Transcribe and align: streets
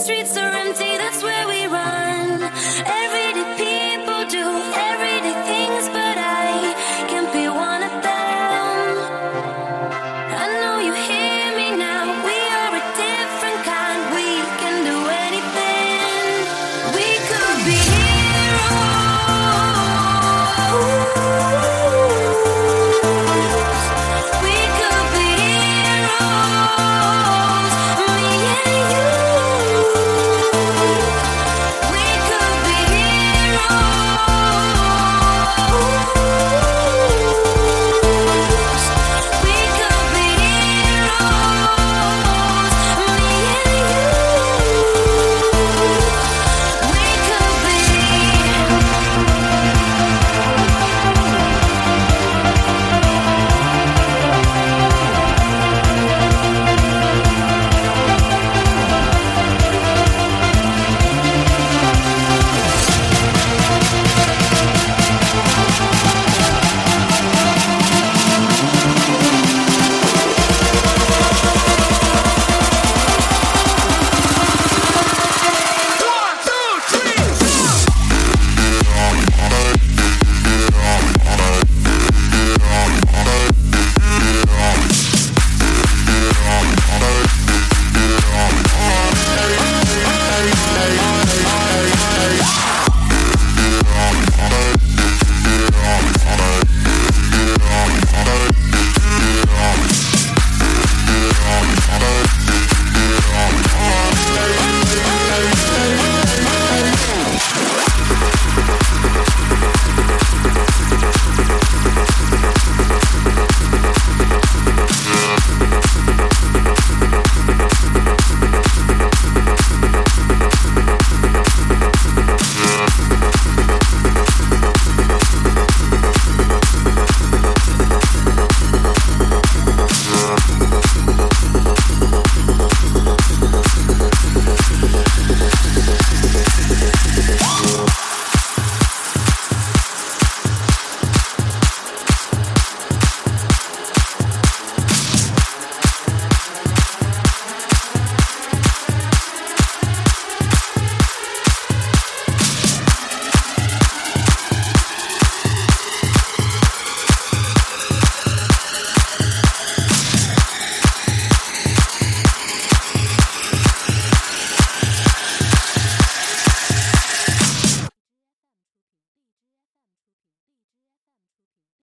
streets 0.00 0.39